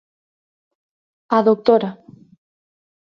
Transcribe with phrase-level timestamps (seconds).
[1.37, 1.89] A Dra.